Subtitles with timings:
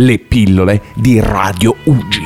[0.00, 2.22] le pillole di Radio Ugi.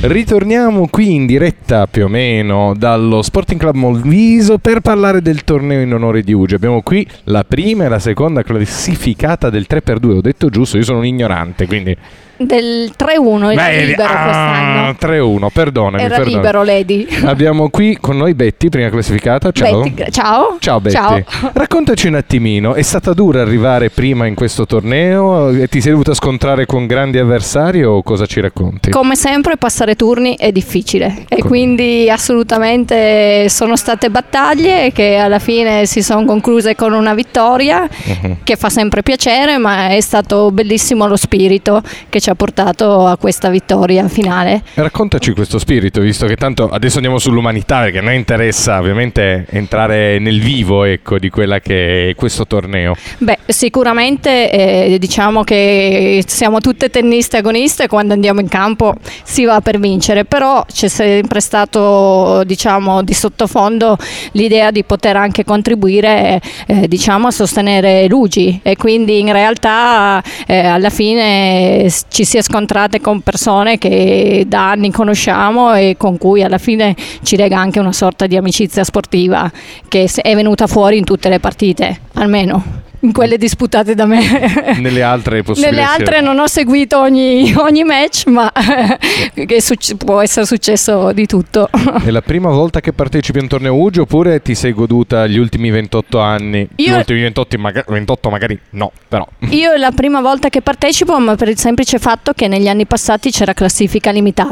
[0.00, 5.80] Ritorniamo qui in diretta più o meno dallo Sporting Club Molviso per parlare del torneo
[5.80, 6.54] in onore di Ugi.
[6.54, 10.16] Abbiamo qui la prima e la seconda classificata del 3x2.
[10.16, 11.94] Ho detto giusto, io sono un ignorante, quindi
[12.38, 16.02] del 3-1 era Beh, libero ah, quest'anno 3-1, perdonami.
[16.02, 16.34] era perdonami.
[16.42, 19.50] libero Lady Abbiamo qui con noi Betty, prima classificata.
[19.50, 19.82] Ciao.
[19.82, 20.94] Betty, ciao Ciao Betty.
[20.94, 21.22] Ciao.
[21.52, 25.50] Raccontaci un attimino, è stata dura arrivare prima in questo torneo?
[25.50, 28.90] E Ti sei dovuta scontrare con grandi avversari o cosa ci racconti?
[28.90, 35.38] Come sempre passare turni è difficile e Com- quindi assolutamente sono state battaglie che alla
[35.38, 38.38] fine si sono concluse con una vittoria Mhm.
[38.44, 43.16] che fa sempre piacere ma è stato bellissimo lo spirito che ci ha portato a
[43.16, 44.62] questa vittoria finale.
[44.74, 50.18] Raccontaci questo spirito, visto che tanto adesso andiamo sull'umanità, perché a noi interessa ovviamente entrare
[50.18, 52.94] nel vivo ecco, di quella che è questo torneo.
[53.18, 59.60] Beh, sicuramente eh, diciamo che siamo tutte tenniste agoniste quando andiamo in campo si va
[59.60, 63.96] per vincere, però c'è sempre stato diciamo di sottofondo
[64.32, 70.58] l'idea di poter anche contribuire eh, diciamo a sostenere Luigi e quindi in realtà eh,
[70.58, 76.18] alla fine s- ci si è scontrate con persone che da anni conosciamo e con
[76.18, 79.48] cui alla fine ci lega anche una sorta di amicizia sportiva
[79.86, 84.20] che è venuta fuori in tutte le partite, almeno in quelle disputate da me.
[84.78, 88.50] Nelle altre possibili Nelle altre non ho seguito ogni, ogni match, ma
[89.46, 91.68] che succe- può essere successo di tutto.
[92.04, 95.38] È la prima volta che partecipi a un torneo UGI oppure ti sei goduta gli
[95.38, 96.68] ultimi 28 anni?
[96.74, 99.26] Gli Io- ultimi 28, maga- 28 magari no, però.
[99.50, 102.86] Io è la prima volta che partecipo, ma per il semplice fatto che negli anni
[102.86, 104.46] passati c'era classifica limitata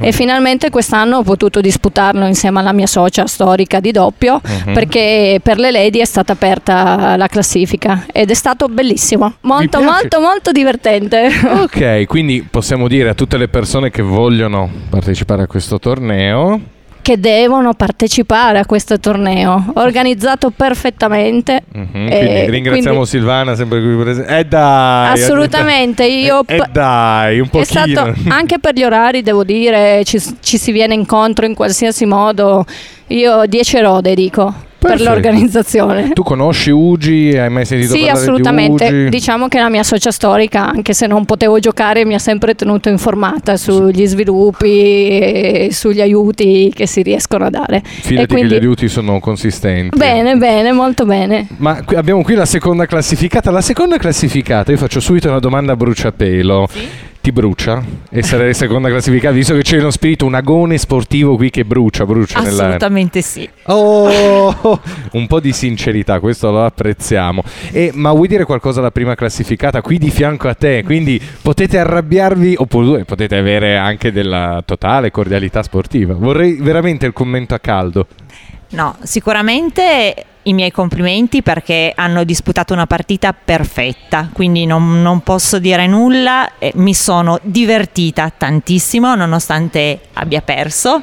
[0.00, 0.04] Mm.
[0.04, 4.72] e finalmente quest'anno ho potuto disputarlo insieme alla mia socia storica di doppio Mhm.
[4.72, 10.20] perché per le lady è stata aperta la classifica ed è stato bellissimo, molto molto
[10.20, 11.28] molto divertente.
[11.66, 16.60] Ok, quindi possiamo dire a tutte le persone che vogliono partecipare a questo torneo
[17.06, 21.62] che devono partecipare a questo torneo, organizzato perfettamente.
[21.72, 24.36] Mhm, Eh, quindi ringraziamo quindi- Silvana sempre qui presente.
[24.38, 25.12] Eh dai!
[25.12, 27.64] Assolutamente, io Eh, eh dai, un È pochino.
[27.84, 32.64] stato anche per gli orari, devo dire, ci, ci si viene incontro in qualsiasi modo.
[33.08, 34.52] Io 10 rode dico
[34.86, 36.10] per l'organizzazione.
[36.12, 37.36] Tu conosci Ugi?
[37.36, 38.88] Hai mai sentito Sì, parlare assolutamente.
[38.88, 39.08] di Ugi?
[39.10, 42.88] Diciamo che la mia socia storica, anche se non potevo giocare, mi ha sempre tenuto
[42.88, 47.82] informata sugli sviluppi e sugli aiuti che si riescono a dare.
[47.84, 49.96] Fidati e quindi- che gli aiuti sono consistenti.
[49.96, 51.46] Bene, bene, molto bene.
[51.58, 53.50] Ma qui- abbiamo qui la seconda classificata.
[53.50, 56.68] La seconda classificata, io faccio subito una domanda a bruciapelo.
[57.26, 61.64] Ti brucia essere seconda classificata, visto che c'è uno spirito, un agone sportivo qui che
[61.64, 62.38] brucia, brucia.
[62.38, 63.50] Assolutamente sì.
[63.64, 67.42] Oh, un po' di sincerità, questo lo apprezziamo.
[67.72, 70.84] E, ma vuoi dire qualcosa alla prima classificata qui di fianco a te?
[70.84, 76.14] Quindi potete arrabbiarvi oppure potete avere anche della totale cordialità sportiva.
[76.14, 78.06] Vorrei veramente il commento a caldo.
[78.68, 80.14] No, sicuramente
[80.46, 86.50] i miei complimenti perché hanno disputato una partita perfetta, quindi non, non posso dire nulla,
[86.74, 91.00] mi sono divertita tantissimo nonostante abbia perso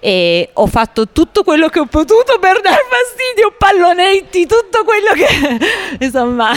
[0.00, 5.58] e ho fatto tutto quello che ho potuto per dar fastidio, pallonetti, tutto quello che
[6.04, 6.50] insomma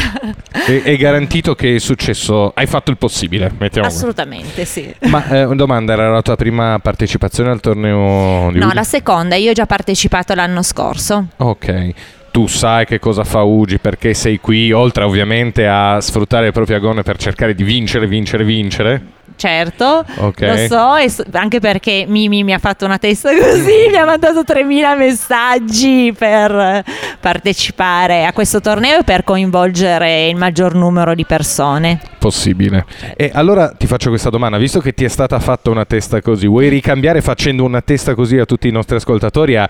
[0.52, 4.94] È, è garantito che è successo, hai fatto il possibile, mettiamo assolutamente sì.
[5.02, 8.76] Ma eh, una domanda, era la tua prima partecipazione al torneo di No, Ugi?
[8.76, 11.28] la seconda, io ho già partecipato l'anno scorso.
[11.38, 11.90] Ok.
[12.32, 16.78] Tu sai che cosa fa Ugi perché sei qui, oltre ovviamente a sfruttare il proprio
[16.78, 19.02] agone per cercare di vincere, vincere, vincere.
[19.36, 20.42] Certo, Ok.
[20.42, 20.94] lo so,
[21.32, 26.84] anche perché Mimi mi ha fatto una testa così, mi ha mandato 3000 messaggi per
[27.20, 32.00] partecipare a questo torneo e per coinvolgere il maggior numero di persone.
[32.20, 32.86] Possibile.
[33.18, 36.46] E allora ti faccio questa domanda, visto che ti è stata fatta una testa così,
[36.48, 39.68] vuoi ricambiare facendo una testa così a tutti i nostri ascoltatori a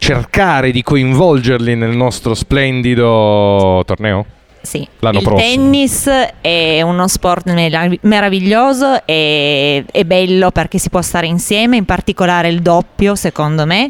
[0.00, 4.24] cercare di coinvolgerli nel nostro splendido torneo?
[4.62, 5.48] Sì, L'anno il prossimo.
[5.54, 11.84] tennis è uno sport merav- meraviglioso e è bello perché si può stare insieme, in
[11.86, 13.88] particolare il doppio secondo me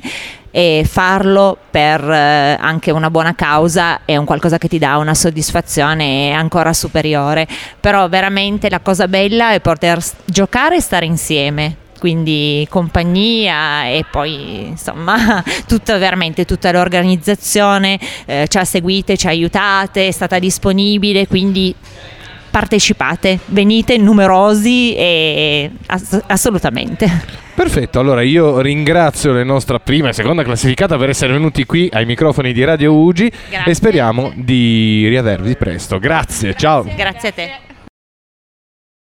[0.52, 5.14] e farlo per eh, anche una buona causa è un qualcosa che ti dà una
[5.14, 7.46] soddisfazione ancora superiore,
[7.80, 11.76] però veramente la cosa bella è poter s- giocare e stare insieme.
[12.00, 19.30] Quindi compagnia e poi insomma tutta veramente tutta l'organizzazione eh, ci ha seguite, ci ha
[19.30, 21.74] aiutate, è stata disponibile, quindi
[22.50, 27.38] partecipate, venite numerosi e ass- assolutamente.
[27.54, 32.06] Perfetto, allora io ringrazio le nostre prima e seconda classificata per essere venuti qui ai
[32.06, 33.70] microfoni di Radio Ugi Grazie.
[33.70, 35.98] e speriamo di riavervi presto.
[35.98, 36.82] Grazie, ciao.
[36.96, 37.69] Grazie a te.